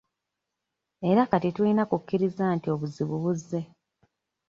Era 1.09 1.21
kati 1.31 1.49
tulina 1.55 1.83
kukkiriza 1.91 2.45
nti 2.55 2.67
obuzibu 2.73 3.15
buzze. 3.23 3.61